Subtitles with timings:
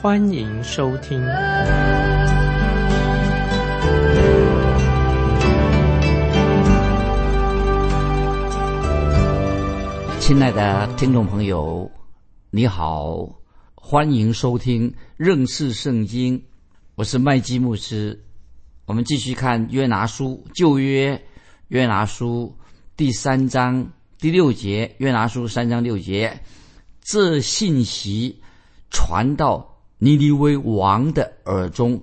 [0.00, 1.20] 欢迎收听。
[10.20, 11.90] 亲爱的听众朋友，
[12.50, 13.28] 你好，
[13.74, 16.40] 欢迎收听认识圣经，
[16.94, 18.24] 我是麦基牧师。
[18.86, 21.20] 我们继续看约拿书旧约。
[21.66, 22.56] 约拿书
[22.96, 23.90] 第三章
[24.20, 26.40] 第六节，约拿书三章六节，
[27.02, 28.40] 这信息
[28.90, 32.00] 传到尼尼微王的耳中，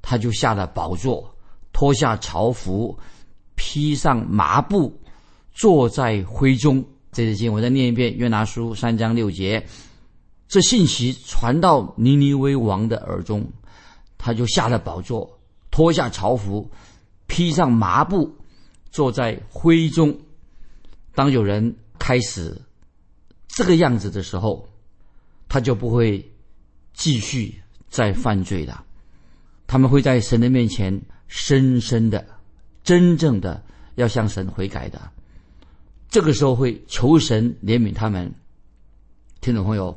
[0.00, 1.34] 他就下了宝座，
[1.72, 2.98] 脱下朝服，
[3.54, 5.00] 披上麻布，
[5.52, 6.84] 坐在灰中。
[7.12, 9.66] 这节经我再念一遍：约拿书三章六节，
[10.48, 13.46] 这信息传到尼尼微王的耳中，
[14.18, 15.38] 他就下了宝座，
[15.70, 16.70] 脱下朝服，
[17.26, 18.36] 披上麻布。
[18.88, 20.16] 坐在灰中，
[21.14, 22.58] 当有人开始
[23.46, 24.66] 这个样子的时候，
[25.46, 26.32] 他就不会
[26.96, 27.54] 继续
[27.88, 28.84] 再犯罪了。
[29.68, 32.26] 他们会在神的面前深深的、
[32.82, 33.62] 真正的
[33.94, 35.00] 要向神悔改的。
[36.08, 38.34] 这个时候会求神怜悯他们。
[39.40, 39.96] 听众朋友，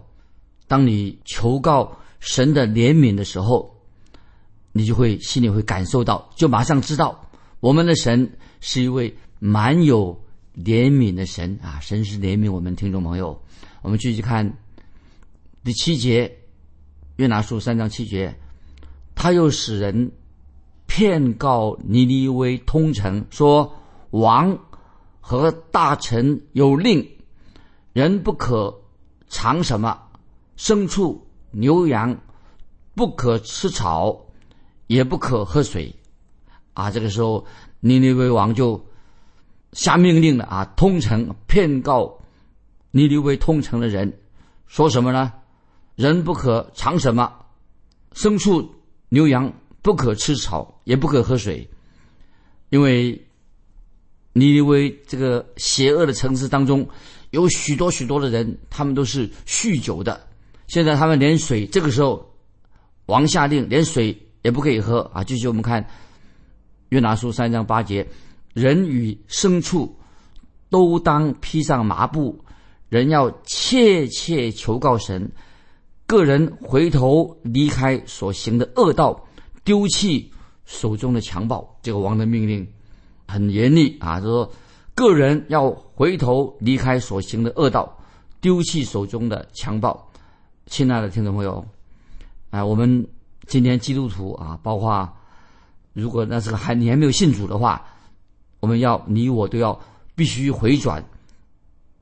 [0.68, 3.76] 当你求告神的怜悯的时候，
[4.72, 7.28] 你就会心里会感受到，就马上知道
[7.60, 8.32] 我们的神。
[8.62, 10.22] 是一位蛮有
[10.54, 11.80] 怜悯的神啊！
[11.80, 13.42] 神是怜悯我们听众朋友。
[13.82, 14.54] 我们继续看
[15.64, 16.30] 第七节，
[17.20, 18.34] 约拿书三章七节，
[19.14, 20.14] 他又使人
[20.88, 23.76] 骗告尼尼微通城，说
[24.12, 24.58] 王
[25.20, 27.06] 和大臣有令，
[27.92, 28.74] 人不可
[29.28, 30.02] 尝什么
[30.58, 32.18] 牲畜、牛羊，
[32.96, 34.28] 不可吃草，
[34.88, 35.94] 也不可喝水。
[36.74, 37.46] 啊，这个时候。
[37.82, 38.86] 尼尼微王就
[39.72, 40.66] 下命令了啊！
[40.76, 42.20] 通城骗告
[42.92, 44.20] 尼尼微通城的人，
[44.68, 45.32] 说什么呢？
[46.00, 47.30] 人不可尝什么，
[48.14, 48.74] 牲畜
[49.10, 49.52] 牛羊
[49.82, 51.70] 不可吃草，也不可喝水，
[52.70, 53.12] 因为
[54.32, 56.88] 尼尼微这个邪恶的城市当中
[57.32, 60.26] 有许多许多的人，他们都是酗酒的。
[60.68, 62.34] 现在他们连水，这个时候
[63.08, 65.22] 王下令连水也不可以喝啊！
[65.22, 65.86] 继续我们看。
[66.88, 68.08] 约拿书三章八节，
[68.54, 69.94] 人与牲畜
[70.70, 72.42] 都当披上麻布，
[72.88, 75.30] 人要切切求告神，
[76.10, 79.28] 个人回头离开所行的恶道，
[79.64, 80.32] 丢弃
[80.66, 81.78] 手中的强暴。
[81.84, 82.68] 这个王的命令
[83.28, 84.52] 很严厉啊，就说
[84.96, 88.00] 个人要回头离开所行的恶道，
[88.42, 90.12] 丢弃手中的强暴。
[90.66, 91.64] 亲爱的听众朋友，
[92.50, 93.08] 啊，我们
[93.46, 95.08] 今天基督徒啊，包括。
[95.94, 97.86] 如果那是个还你还没有信主的话，
[98.60, 99.80] 我们要你我都要
[100.16, 101.04] 必须回转，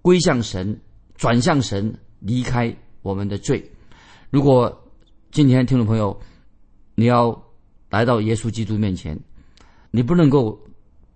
[0.02, 0.80] 归向神，
[1.18, 3.70] 转向神，离开我们的罪。
[4.30, 4.92] 如果
[5.32, 6.20] 今天听众朋友
[6.96, 7.44] 你要
[7.90, 9.20] 来到耶稣基督面前，
[9.92, 10.60] 你不能够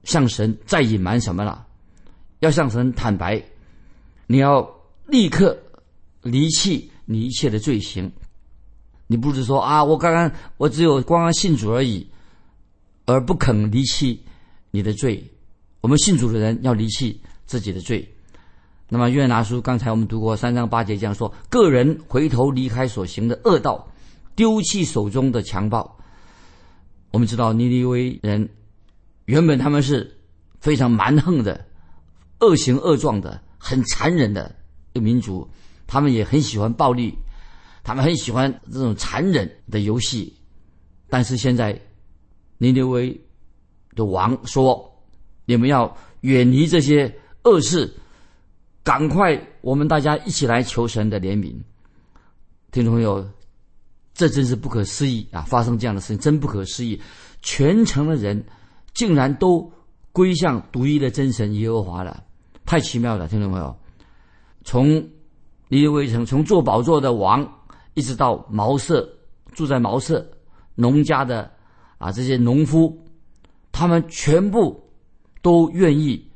[0.03, 1.67] 向神再隐瞒什么了，
[2.39, 3.44] 要向神坦白，
[4.27, 4.67] 你要
[5.07, 5.57] 立刻
[6.22, 8.11] 离弃你一切的罪行。
[9.07, 12.07] 你不是说啊，我刚刚我只有刚刚信主而已。
[13.07, 14.23] 而不肯离弃
[14.69, 15.22] 你的罪，
[15.81, 18.07] 我们信主的人要离弃自己的罪。
[18.94, 23.88] 那么约拿书刚才我们读过三章八节这样说：个人回头离开所行的恶道，
[24.35, 25.97] 丢弃手中的强暴。
[27.12, 28.50] 我们知道尼尼微人
[29.28, 30.19] 原本他们是
[30.59, 31.66] 非常蛮横的、
[32.41, 34.53] 恶行恶状的、很残忍的
[34.91, 35.49] 一个民族，
[35.87, 37.14] 他们也很喜欢暴力，
[37.84, 40.35] 他们很喜欢这种残忍的游戏。
[41.09, 41.79] 但是现在。
[42.58, 43.20] 尼尼微
[43.96, 44.94] 的王说
[45.46, 47.11] ：“你们要远离这些
[47.44, 47.91] 恶事，
[48.83, 51.55] 赶快，我们大家一起来求神的怜悯。”
[52.72, 53.28] 听众朋友，
[54.13, 55.41] 这真是不可思议啊！
[55.41, 57.01] 发生这样的事情，真不可思议。
[57.41, 58.43] 全城的人
[58.93, 59.72] 竟然都
[60.11, 62.23] 归向独一的真神耶和华了，
[62.66, 63.28] 太奇妙了！
[63.28, 63.75] 听众朋友，
[64.63, 64.95] 从
[65.67, 67.47] 尼尼微城，从做宝座的王，
[67.93, 69.07] 一直到茅舍
[69.53, 70.25] 住在茅舍
[70.75, 71.51] 农家的。
[71.97, 72.99] 啊，这些农夫，
[73.72, 74.84] 他们全部
[75.43, 76.27] 都愿意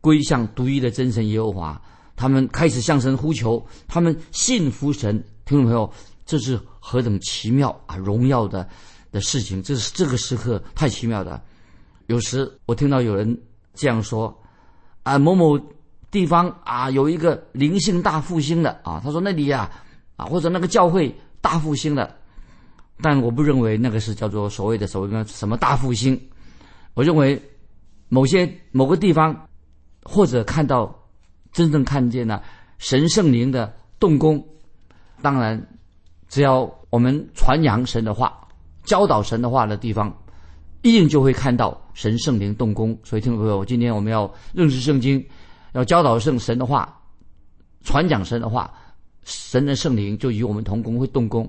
[0.00, 1.82] 归向独一的真神耶和华，
[2.18, 5.16] 他们开始向神呼求，他们信服神。
[5.44, 5.90] 听众朋友，
[6.26, 7.96] 这是何等奇妙啊！
[7.96, 8.68] 荣耀的
[9.12, 9.62] 的事情。
[9.62, 11.40] 这是这个时刻太奇妙的。
[12.08, 13.40] 有时我听到有人
[13.72, 14.36] 这样说
[15.04, 15.58] ：“啊，某某
[16.10, 19.70] 地方啊，有一个灵性大复兴的啊。”他说那里呀，
[20.16, 22.14] 啊，或者那个教会大复兴的。
[23.00, 26.20] 但我不认为那个是叫做所谓的所谓的什么大复兴。
[26.94, 27.40] 我认为
[28.08, 29.48] 某些某个地方
[30.02, 30.92] 或者看到
[31.52, 32.42] 真正看见了
[32.78, 34.44] 神圣灵的动工。
[35.22, 35.60] 当然，
[36.28, 38.38] 只要我们传扬神的话、
[38.84, 40.12] 教导神的话的地方。
[40.82, 45.22] 一定就会看到神圣灵动工，所以听众朋友，今天我们要认识圣经，
[45.72, 46.96] 要教导圣神的话，
[47.82, 48.72] 传讲神的话，
[49.24, 51.46] 神的圣灵就与我们同工，会动工。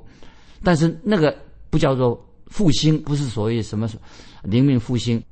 [0.64, 1.34] 但是那个
[1.70, 3.88] 不叫做复兴，不是所谓什么
[4.42, 5.24] 灵命复兴。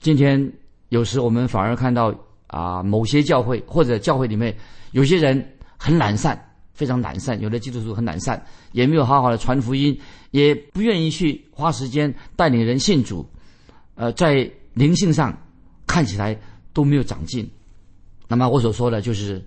[0.00, 0.52] 今天
[0.88, 2.12] 有时我们反而看到
[2.54, 4.54] 啊，某些教会或者教会里面
[4.92, 5.44] 有些人
[5.76, 6.40] 很懒散。
[6.76, 9.96] 非常懒散，有的基督徒很懒散，也没有好好的传福音，
[10.32, 13.24] 也不愿意去花时间带领人信主，
[13.94, 15.32] 呃，在灵性上
[15.86, 16.36] 看起来
[16.72, 17.48] 都没有长进。
[18.26, 19.40] 那么我所说的就是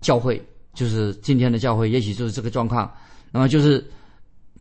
[0.00, 2.90] 教会，就是今天的教会，也许就是这个状况。
[3.30, 3.86] 那么就是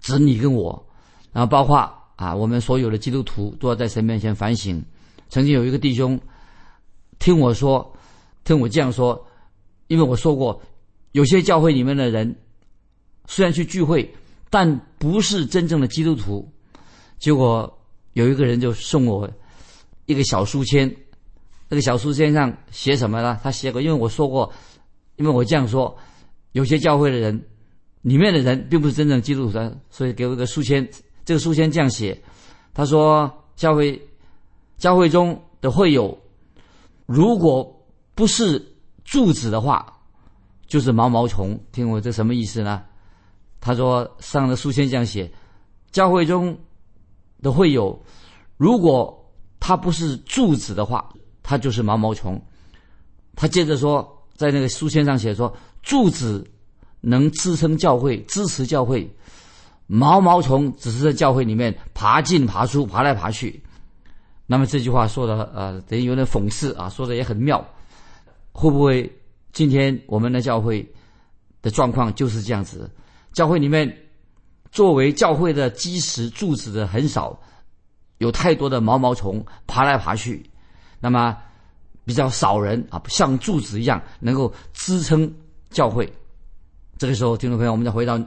[0.01, 0.85] 指你跟我，
[1.31, 1.77] 然后包括
[2.17, 4.83] 啊，我们所有的基督徒都要在神面前反省。
[5.29, 6.19] 曾经有一个弟兄
[7.21, 7.95] 听我说，
[8.43, 9.27] 听我这样说，
[9.87, 10.59] 因为我说过。
[11.11, 12.35] 有些教会里面的人，
[13.27, 14.11] 虽然去聚会，
[14.49, 16.51] 但不是真正的基督徒。
[17.19, 17.79] 结果
[18.13, 19.29] 有一个人就送我
[20.05, 20.89] 一个小书签，
[21.69, 23.37] 那个小书签上写什么呢？
[23.43, 24.51] 他写过，因为我说过，
[25.17, 25.95] 因为我这样说，
[26.53, 27.45] 有些教会的人
[28.01, 29.59] 里面的人并不是真正基督徒，
[29.91, 30.89] 所以给我一个书签。
[31.23, 32.19] 这个书签这样写，
[32.73, 34.01] 他说：教会
[34.77, 36.17] 教会中的会友，
[37.11, 37.85] 如果
[38.15, 38.63] 不是
[39.03, 39.85] 柱子的话。
[40.67, 42.81] 就是毛毛虫，听我这什么意思呢？
[43.59, 45.29] 他说上的书签这样写：
[45.91, 46.57] 教会中
[47.41, 48.01] 的会有，
[48.55, 49.29] 如果
[49.59, 51.09] 它不是柱子的话，
[51.43, 52.41] 它就是毛毛虫。
[53.35, 55.53] 他接着说，在那个书签上写说，
[55.83, 56.49] 柱子
[57.01, 59.13] 能支撑教会，支持教会，
[59.87, 63.61] 毛毛虫只是在教会里面爬进爬出，爬来爬去。
[64.51, 67.65] 那么这句话说的呃，等于有点讽刺啊，说的也很妙，
[68.51, 69.09] 会不会？
[69.53, 70.85] 今天我们的教会
[71.61, 72.91] 的状况就是这样子，
[73.31, 73.97] 教会里面
[74.69, 77.39] 作为教会的基石柱子的很少，
[78.17, 80.45] 有太多的毛毛虫爬来爬去，
[80.99, 81.37] 那么
[82.03, 85.33] 比较少人啊，像柱子一样能够支撑
[85.69, 86.11] 教会。
[86.97, 88.19] 这个时候，听众朋友，我们再回到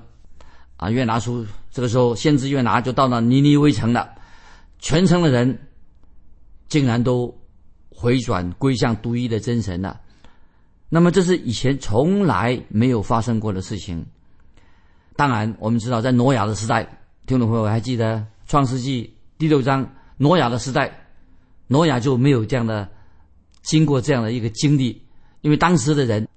[0.79, 4.11] 啊约拿书，这个时候先知约拿就到了尼尼微城了，
[4.79, 5.69] 全城的人
[6.69, 7.34] 竟然都
[7.90, 10.00] 回转归向独一的真神了。
[10.88, 14.05] 那么这是以前从来没有发生过的事情。
[15.16, 16.87] 当然，我们知道在挪亚的时代，
[17.26, 18.16] 听众朋友还记得
[18.46, 19.05] 《创世纪》
[19.38, 21.06] 第六章挪亚的时代，
[21.69, 22.88] 挪亚就没有这样的
[23.62, 25.00] 经过这样的一个经历，
[25.40, 26.28] 因为当时的人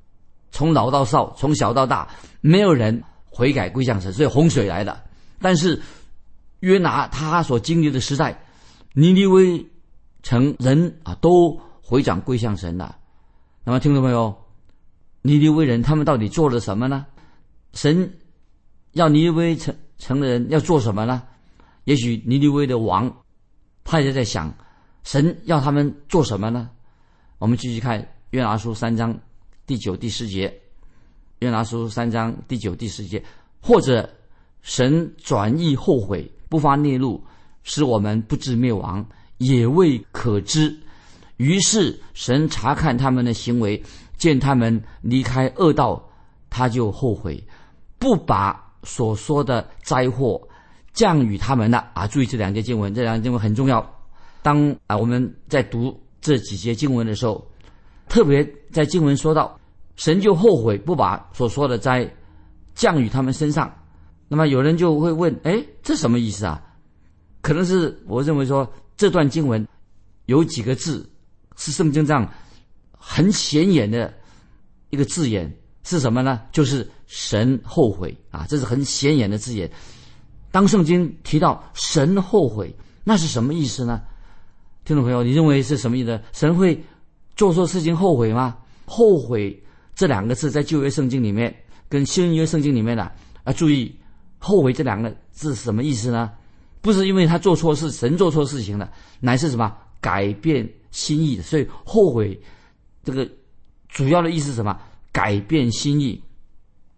[0.52, 2.08] 从老到少，从小到大，
[2.42, 5.04] 没有人悔改归向神，所以洪水来了。
[5.40, 5.82] 但是
[6.60, 8.40] 约拿他所经历的时代，
[8.94, 9.66] 尼尼微
[10.28, 12.98] 成人啊都回转归向神了。
[13.64, 14.36] 那么，听众朋友。
[15.22, 17.06] 尼尼微人他们到底做了什么呢？
[17.72, 18.14] 神
[18.92, 21.24] 要尼尼微成成人要做什么呢？
[21.86, 23.10] 也许尼尼微的王
[23.86, 24.54] 他也在想，
[25.06, 26.70] 神要他们做什么呢？
[27.38, 29.18] 我们继续看约拿书三章
[29.66, 30.54] 第九、第十节。
[31.40, 33.24] 约拿书三章第九、第十节，
[33.62, 34.10] 或者
[34.62, 37.24] 神转意后悔，不发孽怒，
[37.64, 39.06] 使我们不致灭亡，
[39.38, 40.76] 也未可知。
[41.38, 43.82] 于是神查看他们的行为。
[44.18, 46.04] 见他们离开恶道，
[46.50, 47.40] 他就后悔，
[48.00, 50.42] 不把所说的灾祸
[50.92, 52.08] 降与他们了啊！
[52.08, 53.88] 注意这两节经文，这两节经文很重要。
[54.42, 57.48] 当啊我们在读这几节经文的时候，
[58.10, 59.56] 特别在经文说到
[59.98, 62.12] 神就后悔，不把所说的灾
[62.74, 63.72] 降与他们身上。
[64.28, 66.60] 那么有人就会问：哎，这什么意思啊？
[67.42, 68.68] 可能是我认为说
[68.98, 69.66] 这段经文
[70.26, 71.10] 有几个字
[71.56, 72.30] 是圣经上。
[73.10, 74.14] 很显眼的
[74.90, 75.50] 一个字眼
[75.84, 76.42] 是什么呢？
[76.52, 78.46] 就是神后悔啊！
[78.50, 79.72] 这是很显眼的字眼。
[80.52, 82.76] 当圣经提到神后悔，
[83.06, 84.02] 那是什么意思呢？
[84.84, 86.20] 听众朋友，你认为是什么意思？
[86.34, 86.84] 神会
[87.38, 88.58] 做错事情后悔吗？
[88.84, 89.64] 后悔
[89.96, 91.56] 这两个字在旧约圣经里面
[91.88, 93.10] 跟新约圣经里面呢
[93.46, 93.96] 啊，注意
[94.38, 96.30] 后悔这两个字是什么意思呢？
[96.88, 98.90] 不是因为他做错事，神做错事情了，
[99.20, 101.42] 乃是什么改变心意？
[101.42, 102.40] 所以后悔。
[103.04, 103.30] 这个
[103.90, 104.80] 主要的意思是什么？
[105.12, 106.24] 改变心意。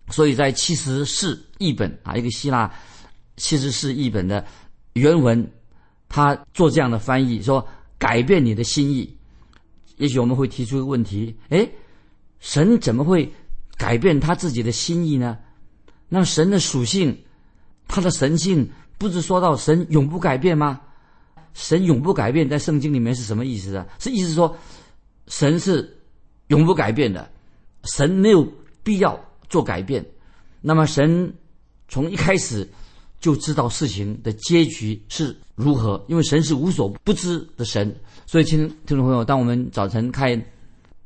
[0.10, 2.72] 所以在七十四译本啊，一个希腊
[3.38, 4.46] 七十四译本的
[4.94, 5.52] 原文
[6.08, 7.68] 他做这样的翻译，说
[7.98, 9.18] 改变你的心意。
[9.98, 11.68] 也许我们会提出一个问题：哎，
[12.40, 13.28] 神怎么会
[13.76, 15.36] 改变他自己的心意呢？
[16.10, 17.16] 那神的属性，
[17.88, 18.70] 他的神性，
[19.00, 20.80] 不是说到神永不改变吗？
[21.56, 23.86] 神永不改变，在圣经里面是什么意思呢？
[23.98, 24.56] 是意思说，
[25.28, 25.98] 神是
[26.48, 27.28] 永不改变的，
[27.86, 28.48] 神没有
[28.84, 30.06] 必要做改变。
[30.62, 31.34] 那么神
[31.88, 32.70] 从一开始
[33.20, 37.94] 就知道事情的结局是如何，因为神是无所不知的神。
[38.26, 40.46] 所以，听听众朋友，当我们早晨看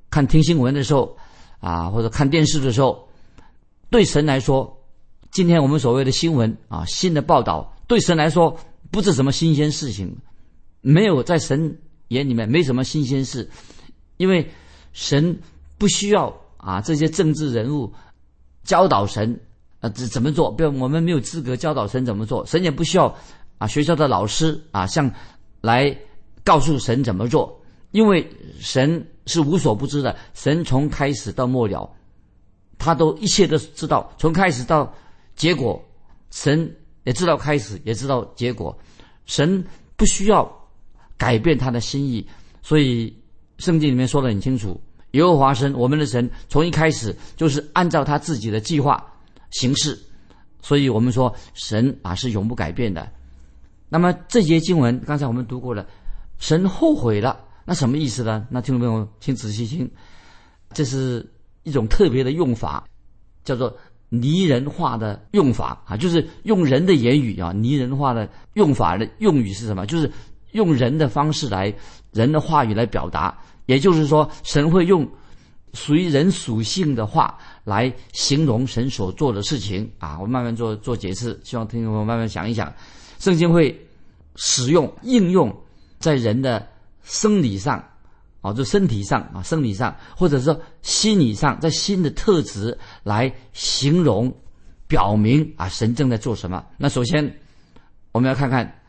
[0.10, 1.16] 看听新闻的时候，
[1.60, 3.08] 啊，或者看电视的时候，
[3.90, 4.78] 对神来说，
[5.32, 8.60] 今天我们所谓的新闻啊，新的报道，对神来说
[8.90, 10.18] 不是什么新鲜事情。
[10.82, 13.48] 没有在神眼里面没什么新鲜事，
[14.18, 14.50] 因为
[14.94, 15.40] 神
[15.78, 17.94] 不需要啊这些政治人物
[18.64, 19.40] 教导神
[19.80, 23.16] 啊怎怎么做，不，我们没有资格教导神怎么做，神也不需要
[23.60, 25.10] 啊学校的老师啊像
[25.62, 25.96] 来
[26.44, 28.28] 告诉神怎么做，因为
[28.60, 31.88] 神是无所不知的，神从开始到末了，
[32.80, 34.92] 他都一切都知道，从开始到
[35.36, 35.80] 结果，
[36.32, 38.78] 神也知道开始，也知道结果，
[39.26, 39.64] 神
[39.96, 40.60] 不需要。
[41.16, 42.28] 改变他的心意，
[42.62, 43.16] 所以
[43.60, 44.82] 圣经里面说的很清楚：
[45.12, 49.02] 耶和华神，我们的神，从一开始就是按照他自己的计划
[49.52, 49.98] 行事。
[50.62, 53.10] 所以我们说神啊是永不改变的。
[53.88, 55.88] 那么这节经文刚才我们读过了，
[56.40, 58.46] 神后悔了，那什么意思呢？
[58.50, 59.90] 那听众朋友请仔细听，
[60.74, 61.26] 这是
[61.62, 62.86] 一种特别的用法，
[63.46, 63.74] 叫做
[64.22, 69.86] 拟人化的用法啊，就是用人的言语啊，拟人化的用法的用语是什么？
[69.86, 70.12] 就是。
[70.54, 71.74] 用人的方式来，
[72.12, 75.04] 人的话语来表达，也就是说，神会用
[75.74, 80.20] 属于人属性的话来形容神所做的事情啊。
[80.22, 82.72] 我慢慢做做解释，希望听众朋友慢慢想一想，
[83.18, 83.76] 圣经会
[84.36, 85.52] 使用应用
[85.98, 86.68] 在人的
[87.02, 87.84] 生理上，
[88.44, 94.32] 啊，就身体上啊，生理上，或者说心理上，在心的特质来形容、
[94.88, 96.64] 表明啊，神正在做什么。
[96.78, 97.40] 那首先，
[98.12, 98.80] 我们要看看。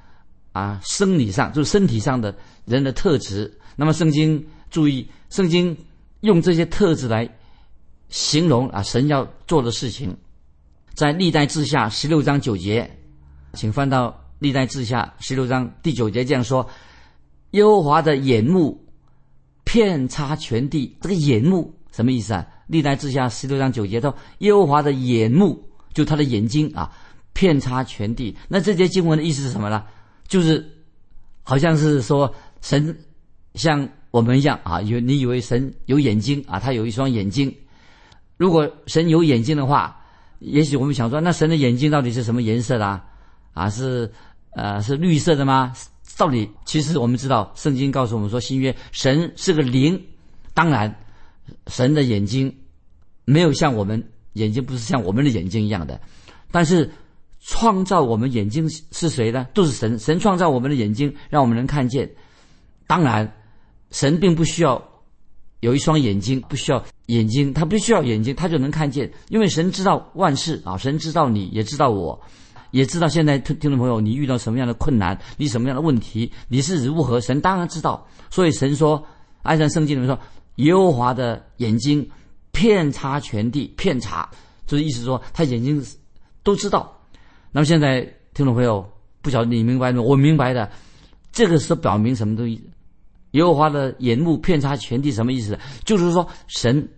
[0.53, 2.33] 啊，生理上就是身体上的
[2.65, 3.59] 人的特质。
[3.75, 5.77] 那么圣经注意，圣经
[6.21, 7.29] 用这些特质来
[8.09, 10.17] 形容啊神要做的事情，
[10.95, 12.89] 在历代志下十六章九节，
[13.55, 16.71] 请翻到历代志下十六章第九节这样说：
[17.51, 18.84] 耶和华的眼目
[19.65, 20.97] 遍插全地。
[21.01, 22.47] 这个眼目什么意思啊？
[22.67, 26.91] 历代志下十六章九节说，耶和华的眼目就他的眼睛啊，
[27.33, 28.35] 遍插全地。
[28.49, 29.85] 那这节经文的意思是什么呢？
[30.27, 30.65] 就是，
[31.43, 32.97] 好像是说神
[33.55, 37.55] 像我们一样啊，有你以为神有眼睛啊，他有一双眼睛。
[38.37, 40.01] 如果神有眼睛的话，
[40.39, 43.05] 也许我们想说，那神的眼睛到底是什么颜色的啊？
[43.53, 44.11] 啊，是
[44.53, 45.73] 呃是绿色的吗？
[46.17, 50.01] 到底其实我们知道，圣经告诉我们说，新约神是个灵。
[50.53, 50.95] 当然，
[51.67, 52.55] 神的眼睛
[53.25, 54.03] 没有像我们
[54.35, 56.01] 眼睛不是像我们的眼睛一样的，
[56.51, 56.91] 但是。
[57.47, 59.47] 创造我们眼睛是谁呢？
[59.53, 59.99] 都是神。
[59.99, 62.11] 神创造我们的眼睛，让我们能看见。
[62.87, 63.31] 当然，
[63.91, 64.83] 神并不需要
[65.61, 69.13] 有一双眼睛，不需要眼睛，他不需要眼睛，他就能看见。
[69.29, 72.19] 因为神知道万事啊，神知道你也知道我，
[72.75, 77.21] 也知道现在听听众朋友你遇到什么样的困难，你什么样的问题，你是如何？
[77.21, 78.05] 神当然知道。
[78.31, 79.01] 所以神说，
[79.43, 80.19] 按照圣经里面说，
[80.57, 82.05] 耶和华的眼睛
[82.51, 84.29] 遍察全地，遍察
[84.67, 85.81] 就是意思说他眼睛
[86.43, 87.01] 都知道。
[87.53, 88.01] 那么现在，
[88.35, 88.85] 听众朋友，
[89.23, 90.03] 不晓得你明白吗？
[90.03, 90.69] 我明白的，
[91.31, 92.61] 这个是表明什么东西？
[93.31, 95.57] 耶和华的眼目遍察全地，什么意思？
[95.85, 96.89] 就是说，神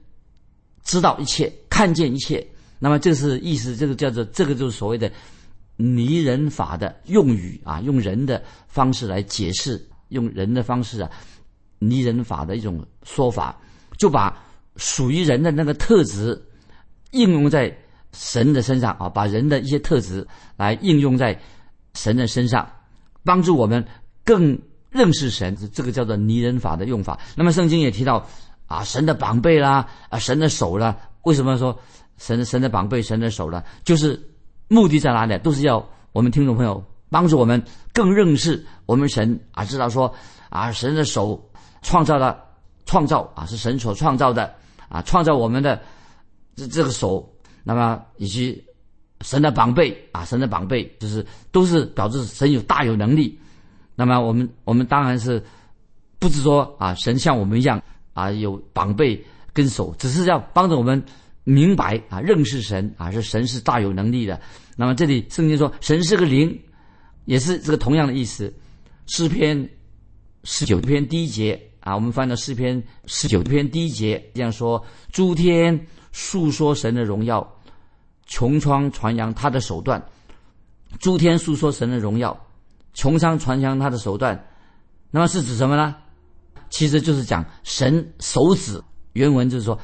[0.84, 2.46] 知道一切，看见一切。
[2.78, 5.12] 那么这是意思，这个叫做这个就是所谓的
[5.76, 11.10] 拟人法的用语啊，用人的方式来解释，用人的方式啊，
[11.78, 13.58] 拟人法的一种说法，
[13.96, 14.36] 就把
[14.76, 16.40] 属于人的那个特质
[17.12, 17.76] 应用在。
[18.12, 21.38] 神的身上啊，把人的一些特质来应用在
[21.92, 22.66] 神的身上，
[23.24, 23.84] 帮助我们
[24.24, 25.54] 更认识神。
[25.70, 27.20] 这个叫做拟人法的用法。
[27.34, 28.26] 那么圣经也提到
[28.64, 30.96] 啊，神的宝贝啦，啊，神的手啦。
[31.24, 31.78] 为什么说
[32.16, 33.62] 神神的宝贝、神的手呢？
[33.84, 34.18] 就是
[34.68, 35.38] 目的在哪里？
[35.38, 40.12] 都是要我们听众朋友帮助我们更认识我们神啊，知道说
[40.50, 41.50] 啊，神的手
[41.82, 42.42] 创造了
[42.84, 44.52] 创造啊，是神所创造的
[44.88, 45.80] 啊，创造我们的
[46.56, 47.32] 这这个手。
[47.62, 48.64] 那么以及
[49.22, 53.38] 神的宝贝啊，神的宝贝就是都是表示神有大有能力。
[53.94, 55.42] 那么我们我们当然是
[56.18, 57.82] 不是说啊，神像我们一样
[58.14, 61.02] 啊有宝贝跟手，只是要帮着我们
[61.48, 64.40] 明白啊认识神啊，是神是大有能力的。
[64.74, 66.60] 那么这里圣经说神是个灵，
[67.24, 68.52] 也是这个同样的意思。
[69.06, 69.68] 诗篇
[70.42, 77.56] 十九篇第一节啊，我们翻到诗篇十九篇第一节这样说：诸天述说神的荣耀，
[78.28, 80.04] 穹苍传扬他的手段。
[80.98, 82.36] 诸天述说神的荣耀，
[82.92, 84.48] 穹苍传扬他的手段。
[85.12, 85.94] 那么是指什么呢？
[86.70, 88.82] 其实就是讲神手指。
[89.12, 89.78] 原文就是说，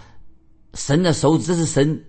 [0.75, 2.05] 神的手指，这是神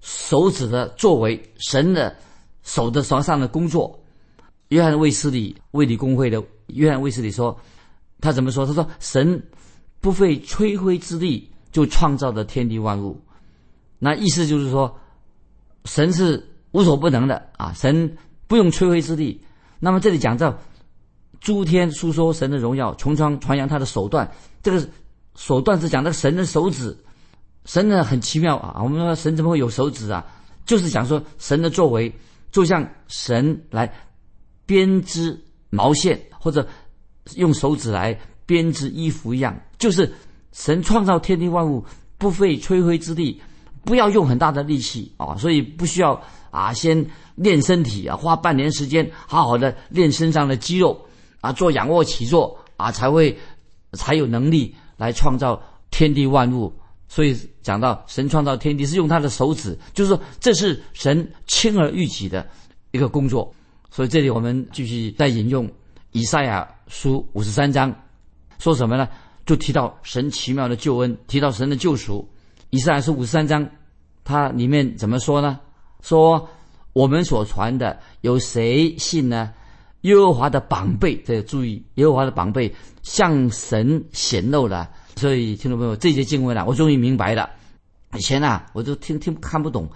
[0.00, 2.14] 手指的作为，神的
[2.62, 4.00] 手的手上的工作。
[4.68, 7.58] 约翰卫斯理卫理公会的约翰卫斯理说，
[8.20, 8.64] 他怎么说？
[8.66, 9.42] 他说：“神
[10.00, 13.20] 不费吹灰之力就创造了天地万物。”
[14.00, 14.98] 那意思就是说，
[15.84, 16.42] 神是
[16.72, 17.72] 无所不能的啊！
[17.74, 18.16] 神
[18.46, 19.44] 不用吹灰之力。
[19.78, 20.58] 那么这里讲到
[21.40, 24.30] 诸天诉说神的荣耀，穹苍传扬他的手段。
[24.62, 24.88] 这个
[25.36, 26.96] 手段是讲那个神的手指，
[27.64, 28.80] 神呢很奇妙啊！
[28.82, 30.24] 我们说神怎么会有手指啊？
[30.64, 32.12] 就是讲说神的作为，
[32.50, 33.92] 就像神来。
[34.66, 36.66] 编织毛线，或者
[37.34, 40.10] 用手指来编织衣服一样，就是
[40.52, 41.84] 神创造天地万物
[42.16, 43.42] 不费吹灰之力，
[43.84, 46.18] 不要用很大的力气啊，所以不需要
[46.50, 50.98] 啊先练身体啊，花半年时间好好的练身上的肌肉
[51.42, 53.38] 啊，做仰卧起坐啊，才会
[53.92, 56.72] 才有能力来创造天地万物。
[57.14, 62.44] 所以讲到神创造天地是用他的手指，就是说这是神轻而易举的
[62.90, 63.54] 一个工作。
[63.88, 65.70] 所以这里我们继续再引用
[66.10, 67.94] 以赛亚书五十三章，
[68.58, 69.08] 说什么呢？
[69.46, 72.28] 就提到神奇妙的救恩，提到神的救赎。
[72.70, 73.64] 以赛亚书五十三章，
[74.24, 75.60] 它里面怎么说呢？
[76.02, 76.48] 说
[76.94, 79.52] 我们所传的有谁信呢？
[80.00, 84.90] 耶和华的宝贝，这注意，耶和华的宝贝向神显露了。
[85.16, 87.48] 所以听众朋友，这些经文啊，我终于明白了。
[88.16, 89.88] 以前啊，我都听听看不懂。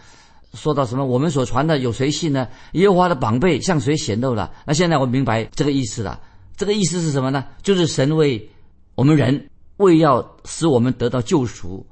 [0.54, 1.04] 说到什么？
[1.04, 2.48] 我们所传的有谁信呢？
[2.72, 4.50] 耶和华的宝贝向谁显露了？
[4.66, 6.18] 那现在我明白这个意思了。
[6.56, 7.44] 这个意思是什么呢？
[7.62, 8.50] 就是神为
[8.94, 11.86] 我们人为要使我们得到救赎，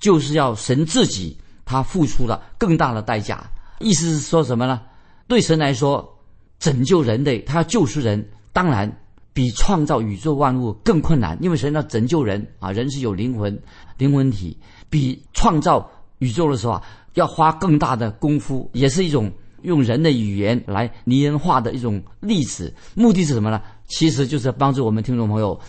[0.00, 3.42] 就是要神自己他付出了更大的代价。
[3.78, 4.80] 意思是说什么呢？
[5.28, 6.18] 对神来说，
[6.58, 9.00] 拯救人类，他要救赎人，当然
[9.32, 13.58] 比创造宇宙万物更困难，因为神要拯救人啊，人是有灵魂、
[13.98, 14.56] 灵魂体，
[14.90, 16.82] 比创造宇宙的时候啊。
[17.14, 22.72] 要花更大的功夫，也是一种用人的语言来拟人化的一种例子。
[22.94, 23.60] 目的是什么呢？
[23.86, 25.60] 其实就是帮助我们听众朋友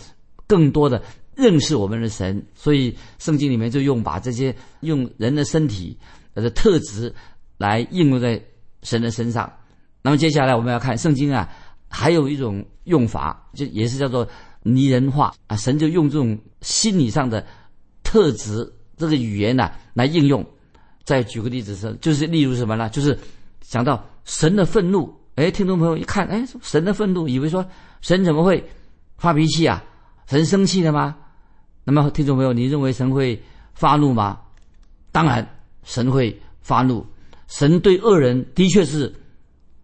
[0.46, 1.02] 更多的
[1.34, 2.42] 认识我们的神。
[2.54, 5.94] 所以圣经里面就用把这些用人的身体
[6.32, 7.14] 的特质
[7.58, 8.42] 来应用在
[8.82, 9.52] 神的身上。
[10.00, 11.46] 那么接下来我们要看圣经啊，
[11.94, 14.28] 还有一种用法，就也是叫做
[14.64, 15.56] 拟人化啊。
[15.56, 17.46] 神就用这种心理上的
[18.02, 20.44] 特质这个语言呢来应用。
[21.04, 22.88] 再举个例子是，就是例如什么呢？
[22.88, 23.16] 就是
[23.60, 25.14] 讲到神的愤怒。
[25.36, 27.64] 哎，听众朋友一看，哎，神的愤怒，以为说
[28.00, 28.68] 神怎么会
[29.16, 29.84] 发脾气啊？
[30.26, 31.16] 神生气了吗？
[31.84, 33.40] 那么，听众朋友，你认为神会
[33.74, 34.40] 发怒吗？
[35.12, 35.46] 当然，
[35.84, 37.06] 神会发怒。
[37.46, 39.14] 神对恶人的确是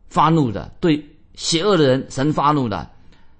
[0.09, 2.89] 发怒的，对邪恶的人，神发怒的。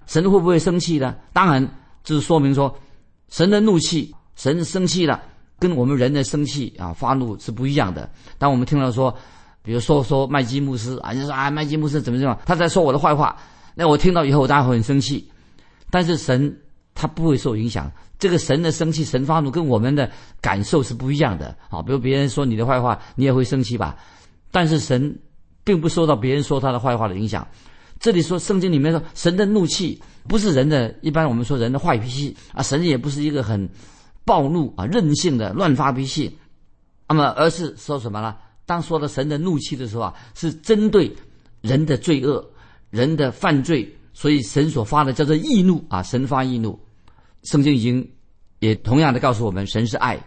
[0.07, 1.15] 神会不会生气呢？
[1.31, 1.65] 当然，
[2.03, 2.73] 就是说明说
[3.29, 5.21] 神的怒气，神生气了。
[5.59, 8.09] 跟我们人的生气啊、发怒是不一样的。
[8.39, 9.15] 当我们听到说，
[9.61, 13.37] 比如说说麦基牧师啊，就说啊麦基牧师怎么怎么，他在说我的坏话，
[13.75, 15.29] 那我听到以后，我当然会很生气。
[15.91, 16.59] 但是神
[16.95, 20.09] 他不会受影响，这个神的生气、神发怒跟我们的
[20.41, 21.79] 感受是不一样的啊。
[21.79, 23.95] 比如别人说你的坏话，你也会生气吧？
[24.49, 25.15] 但是神
[25.63, 27.47] 并不受到别人说他的坏话的影响。
[28.01, 33.69] 这里说圣经里面说，神的怒气不是人的一般我们说人的坏脾气啊，神也不是一个很。
[34.23, 36.37] 暴怒啊，任性的乱发脾气，
[37.09, 38.35] 那么而是说什么呢？
[38.67, 41.11] 当说到神的怒气的时候啊，是针对
[41.61, 42.47] 人的罪恶、
[42.91, 46.79] 人的犯罪，所以神所发的叫做易怒啊，神发易怒。
[47.43, 48.07] 圣经已经
[48.59, 50.23] 也同样的告诉我们，神是爱。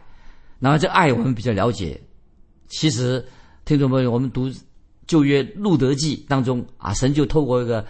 [0.59, 1.99] 那么这爱我们比较了解。
[2.67, 3.25] 其实
[3.65, 4.51] 听众朋友，我们读
[5.07, 7.85] 旧约路德记当中啊，神就透过一个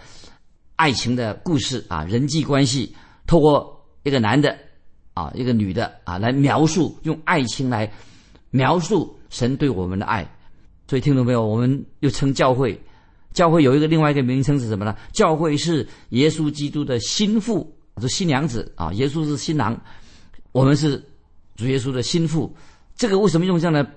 [0.75, 4.57] 爱情的故事啊，人际关系，透过一个男的。
[5.15, 7.89] 啊，一个女的啊，来描述用爱情来
[8.49, 10.29] 描述神对我们的爱。
[10.89, 11.41] 所以听懂没有？
[11.41, 12.77] 我们又称教会，
[13.31, 14.93] 教会有一个另外一个名称是什么呢？
[15.13, 18.91] 教会是耶稣基督的心腹，是新娘子啊。
[18.91, 19.79] 耶稣是新郎，
[20.51, 21.01] 我们是
[21.55, 22.53] 主耶稣的心腹。
[22.97, 23.89] 这个为什么用这样的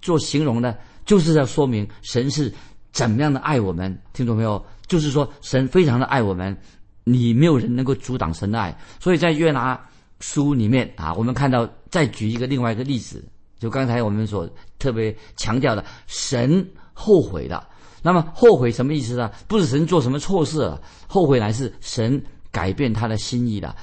[0.00, 0.76] 做形容呢？
[1.04, 2.52] 就是要说明神是
[2.92, 3.96] 怎么样的爱我们。
[4.12, 4.64] 听懂没有？
[4.86, 6.56] 就是说神非常的爱我们，
[7.04, 8.76] 你没有人能够阻挡神的爱。
[9.00, 9.78] 所以在约拿。
[10.24, 13.24] 书里面啊，我们看到再举一个另外一个例子，
[13.58, 17.68] 就刚才我们所特别强调的，神后悔了。
[18.02, 19.28] 那么后悔什么意思呢？
[19.48, 23.74] 不是神做什么错事了，后悔乃是神改变他的心意了。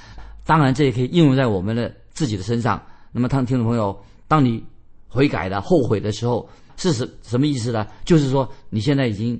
[0.46, 2.82] 当然，这也可以应用在我们的自己的身上。
[3.12, 3.94] 那么，他听众朋友，
[4.26, 4.64] 当你
[5.08, 6.48] 悔改了、后悔的时候，
[6.80, 7.86] 是什什么意思呢？
[8.06, 9.38] 就是说你现在已经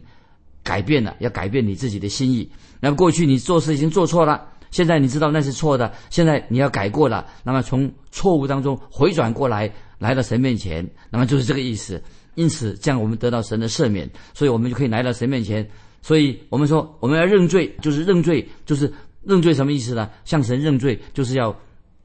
[0.62, 2.46] 改变了，要改变你自己的心意。
[2.80, 7.26] 那么过去你做事已经做错了，现在你知道那是错的，现在你要改过了。
[7.42, 12.02] 那么从错误当中回转过来，来到神面前，那么就是这个意思。
[12.34, 15.66] 因此，这样我们得到神的赦免，所以我们就可以来到神面前。
[16.02, 18.90] 所以我们说，我们要认罪，就是认罪，就是
[19.22, 20.08] 认罪什么意思呢？
[20.24, 21.54] 向神认罪，就是要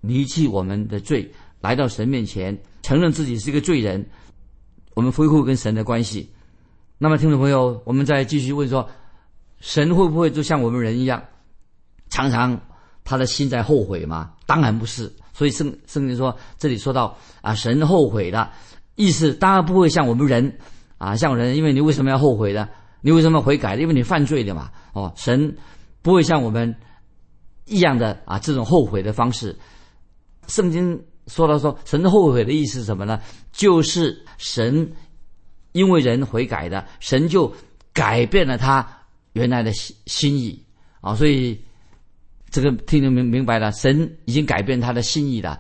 [0.02, 1.30] 离弃我们的罪，
[1.62, 4.06] 来到神面前，承认自己是一个罪人。
[4.96, 6.32] 我们恢复跟神的关系。
[6.98, 8.90] 那么，听众朋友，我们再继续问说，
[9.60, 11.22] 神会不会就像我们人一样，
[12.10, 12.60] 常常
[13.04, 14.32] 他的心在后悔吗？
[14.48, 15.14] 当然不是。
[15.34, 18.50] 所以圣圣经说，这里说到啊，神后悔的。
[18.96, 20.58] 意思当然不会像我们人，
[20.98, 22.70] 啊，像人，因为你为什么要后悔呢？
[23.02, 23.76] 你为什么悔改？
[23.76, 24.72] 因为你犯罪的嘛。
[24.94, 25.58] 哦，神
[26.02, 26.74] 不会像我们
[27.66, 29.54] 一样的啊，这种后悔的方式。
[30.48, 33.20] 圣经说到说，神后悔的意思是什么呢？
[33.52, 34.92] 就是神
[35.72, 37.52] 因为人悔改的，神就
[37.94, 38.88] 改变了他
[39.34, 40.62] 原来的心心意
[41.02, 41.16] 啊。
[41.16, 41.60] 所以
[42.50, 45.60] 这个听众明明白了，神已经改变他的心意了。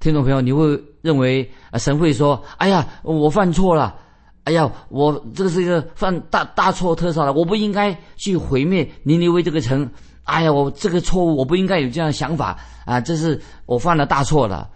[0.00, 3.96] 听众朋友，你会认为啊，神会说：“哎呀，我犯错了，
[4.42, 9.88] 哎呀，我这个是一个犯大大错特错了，我不应该去毁灭尼尼微这个城。
[10.24, 14.68] 哎呀，我这个错误，我不应该有这样的想法啊，这是我犯了大错了，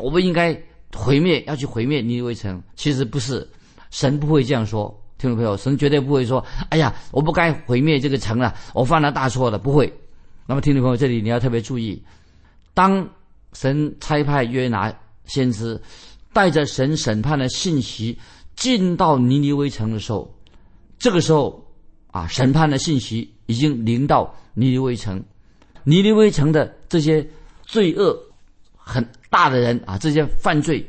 [0.00, 0.58] 我不应该
[0.94, 2.62] 毁灭，要去毁灭尼尼微城。
[2.76, 3.48] 其实不是，
[3.90, 4.88] 神不会这样说。
[5.18, 9.92] 听众朋友，神绝对不会说：哎呀，我不该毁灭这个城了，我犯了大错了，不会。
[10.46, 12.02] 那么，听众朋友，这里你要特别注意，
[12.74, 13.08] 当。
[13.52, 15.82] 神差派约拿先知
[16.32, 18.16] 带着神审判的信息
[18.54, 20.32] 进到尼尼微城的时候，
[21.00, 21.66] 这个时候
[22.12, 25.20] 啊，审判的信息已经临到尼尼微城。
[25.82, 27.28] 尼尼微城的这些
[27.64, 28.16] 罪恶
[28.76, 30.86] 很大的人啊，这些犯罪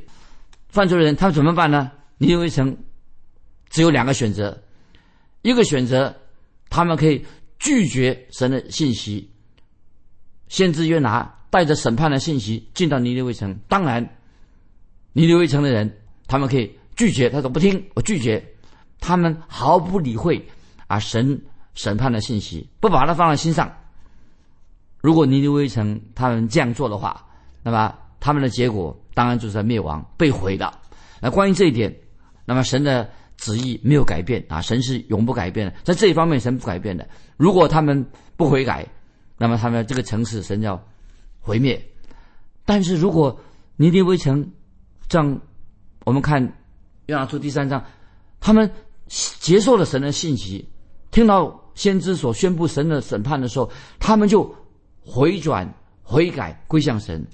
[0.68, 1.90] 犯罪的人，他们怎么办呢？
[2.18, 2.76] 尼尼微城
[3.70, 4.62] 只有两个选择：
[5.44, 6.14] 一个选择，
[6.70, 7.26] 他们可以
[7.60, 9.32] 拒绝神的信息，
[10.50, 11.38] 先知约拿。
[11.52, 14.02] 带着审判的信息进到尼尼微城，当然，
[15.12, 18.42] 尼尼微城的人他们可以拒绝，他说不听，我拒绝，
[19.02, 20.42] 他们毫不理会
[20.88, 21.38] 啊神
[21.74, 23.70] 审判的信息，不把它放在心上。
[25.02, 27.22] 如果尼尼微城他们这样做的话，
[27.64, 30.74] 那么他们的结果当然就是在灭亡、被毁的。
[31.20, 31.94] 那关于这一点，
[32.46, 37.06] 那么神的旨意没有改变啊，神是永不改变的，在这一方面神不改变的。
[37.36, 38.06] 如果他们
[38.38, 38.88] 不悔改，
[39.38, 40.82] 那么他们这个城市神要。
[41.44, 41.84] 毁灭，
[42.66, 43.42] 但是如果
[43.76, 44.52] 尼尼微城，
[45.08, 45.42] 这样
[46.06, 46.40] 我们看
[47.08, 47.84] 约拿书第三章，
[48.40, 48.72] 他们
[49.08, 50.70] 接受了神的信息，
[51.10, 54.56] 听到先知所宣布神的审判的时候，他们就
[55.04, 55.68] 回转
[56.04, 57.26] 悔改归向神。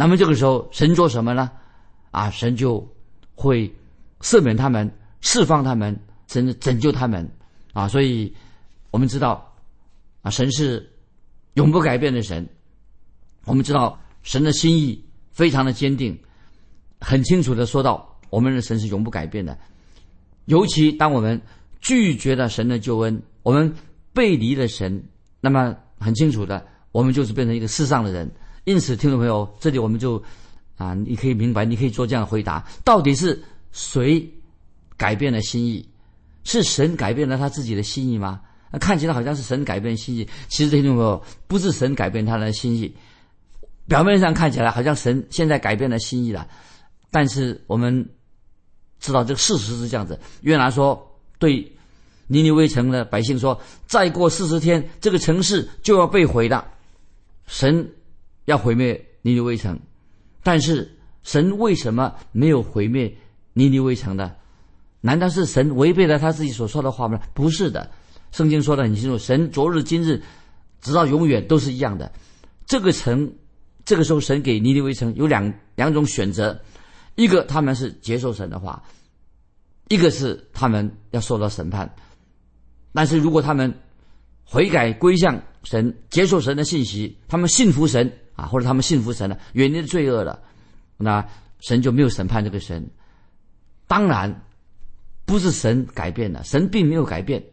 [0.00, 1.50] 那么这个时候，神做什么呢？
[2.12, 2.88] 啊，神就
[3.34, 3.68] 会
[4.20, 4.88] 赦免他们，
[5.20, 7.28] 释放他们，拯拯救他们。
[7.72, 8.32] 啊，所以
[8.92, 9.52] 我们知道，
[10.22, 10.88] 啊，神是
[11.54, 12.48] 永不改变的神。
[13.44, 16.16] 我们知道神的心意非常的坚定，
[17.00, 19.58] 很清楚的说到，我们的神是永不改变的。
[20.44, 21.42] 尤其当我们
[21.80, 23.74] 拒绝了神的救恩，我们
[24.12, 25.02] 背离了神，
[25.40, 28.30] 那么很清楚的，我们就是变成一个世上的人。
[28.68, 30.22] 因此，听众朋友，这里我们就
[30.76, 34.30] 啊，你可以明白，你可以做这样的回答：到底是谁
[34.94, 35.88] 改变了心意？
[36.44, 38.42] 是神改变了他自己的心意吗？
[38.70, 42.94] 那看起来好像是神改变心意，其实听众朋友，不是神改变他的心意。
[43.86, 46.46] 表面上看起来好像神现在改变了心意了，
[47.10, 48.06] 但是我们
[49.00, 50.20] 知道这个事实是这样子。
[50.42, 51.72] 约拿说对
[52.26, 56.66] 尼尼微城的百姓说：“再过四十天，这个城市就要被毁了。”
[57.48, 57.90] 神
[58.48, 59.78] 要毁灭尼尼微城，
[60.42, 63.14] 但是神为什么没有毁灭
[63.52, 64.34] 尼尼微城呢？
[65.02, 67.20] 难道是神违背了他自己所说的话吗？
[67.34, 67.90] 不是的，
[68.32, 70.22] 圣经说的很清楚：神昨日、今日，
[70.80, 72.10] 直到永远都是一样的。
[72.66, 73.30] 这个城。
[73.84, 76.60] 这个时候，神给尼尼微城有两两种选择，
[77.14, 78.82] 一个他们是接受神的话，
[79.88, 81.90] 一个是他们要受到审判。
[82.92, 83.72] 但是如果他们
[84.44, 90.40] 悔改归向神，接受神的信息，他们信服神啊，或者他们信服神了，远离罪恶了，
[90.96, 91.22] 那
[91.60, 92.88] 神就没有审判这个神。
[93.86, 94.34] 当然，
[95.26, 97.44] 不是神改变了，神并没有改变，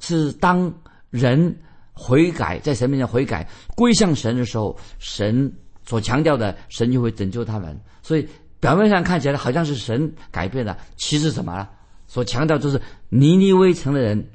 [0.00, 0.74] 是当
[1.10, 1.56] 人。
[1.92, 5.52] 悔改，在神面前悔改，归向神的时候，神
[5.84, 7.78] 所强调的，神就会拯救他们。
[8.00, 8.26] 所以
[8.58, 11.68] 表面上看起来好像是神改变了，其实什么？
[12.06, 14.30] 所强调就是尼尼微城的人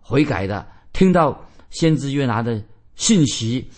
[0.00, 2.58] 悔改的，听到先知约拿的
[2.94, 3.70] 信息，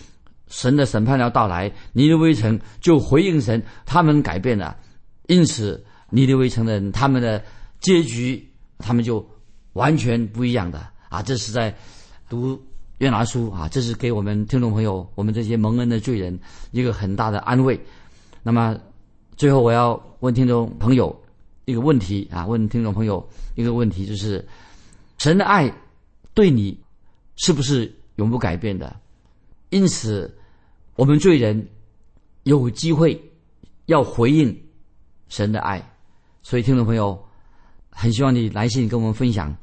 [0.53, 4.77] 神的审判要到来，尼尼微城就回应神，他们改变了，
[5.25, 7.43] 因此尼尼微城的人他们的
[7.79, 9.27] 结局，他们就
[9.73, 11.23] 完全不一样的啊！
[11.23, 11.75] 这是在
[12.29, 12.61] 读
[12.99, 16.39] 约拿书啊，这是给我们听众朋友，我们这些蒙恩的罪人
[16.69, 17.79] 一个很大的安慰。
[18.43, 18.77] 那么
[19.35, 21.19] 最后我要问听众朋友。
[21.65, 24.45] 一个问题啊，问听众朋友一个问题，就是
[25.17, 25.73] 神的爱
[26.33, 26.77] 对你
[27.37, 28.93] 是不是永不改变的？
[29.69, 30.29] 因此，
[30.95, 31.69] 我们罪人
[32.43, 33.19] 有机会
[33.85, 34.63] 要回应
[35.27, 35.81] 神的爱。
[36.41, 37.25] 所以，听众朋友
[37.89, 39.55] 很希望你来信跟我们分享。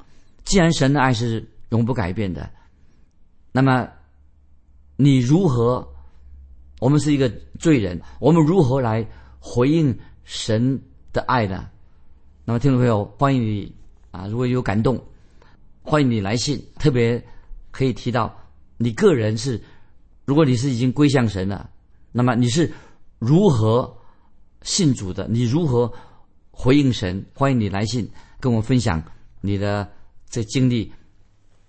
[0.44, 2.50] 既然神的爱是永不改变的，
[3.52, 3.88] 那么
[4.96, 5.86] 你如何？
[6.80, 9.06] 我们是一个罪人，我们如何来
[9.38, 10.80] 回应神
[11.12, 11.68] 的爱呢？
[12.46, 13.74] 那么，听众朋友，欢迎你
[14.10, 14.26] 啊！
[14.26, 14.98] 如果有感动，
[15.82, 16.58] 欢迎你来信。
[16.78, 17.22] 特别
[17.70, 18.34] 可以提到
[18.78, 19.60] 你个人是，
[20.30, 21.68] 如果你是已经归向神了，
[22.12, 22.72] 那么你是
[23.18, 23.92] 如何
[24.62, 25.26] 信主的？
[25.28, 25.92] 你如何
[26.52, 27.26] 回应神？
[27.34, 29.02] 欢迎你来信跟我分享
[29.40, 29.90] 你的
[30.28, 30.92] 这经历。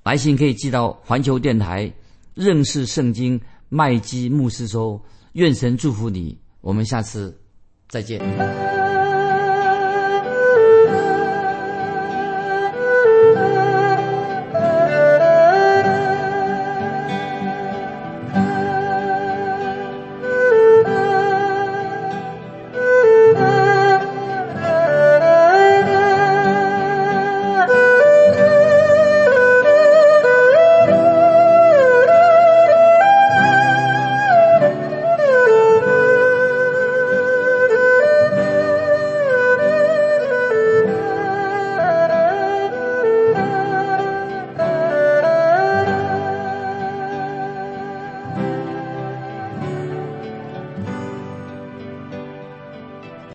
[0.03, 1.91] 来信可以寄到环球电台
[2.35, 5.01] 认识圣经麦基牧师收。
[5.31, 7.35] 愿神祝福你，我们下次
[7.89, 8.70] 再见。